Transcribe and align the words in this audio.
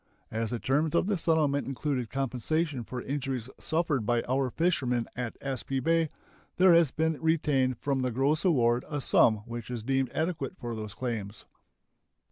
As 0.31 0.49
the 0.49 0.57
terms 0.57 0.95
of 0.95 1.05
the 1.05 1.15
settlement 1.15 1.67
included 1.67 2.09
compensation 2.09 2.83
for 2.83 3.03
injuries 3.03 3.51
suffered 3.59 4.03
by 4.03 4.23
our 4.27 4.49
fishermen 4.49 5.05
at 5.15 5.39
Aspee 5.41 5.79
Bay, 5.79 6.09
there 6.57 6.73
has 6.73 6.89
been 6.89 7.21
retained 7.21 7.77
from 7.77 7.99
the 7.99 8.09
gross 8.09 8.43
award 8.43 8.83
a 8.89 8.99
sum 8.99 9.43
which 9.45 9.69
is 9.69 9.83
deemed 9.83 10.09
adequate 10.09 10.57
for 10.57 10.73
those 10.73 10.95
claims. 10.95 11.45